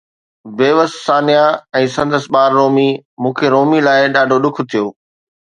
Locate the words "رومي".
2.61-2.87, 3.57-3.79